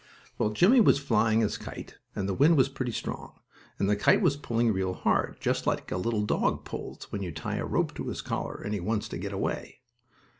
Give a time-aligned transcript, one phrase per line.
[0.39, 3.39] Well, Jimmie was flying his kite, and the wind was pretty strong,
[3.77, 7.31] and the kite was pulling real hard, just like a little dog pulls, when you
[7.31, 9.81] tie a rope to his collar, and he wants to get away.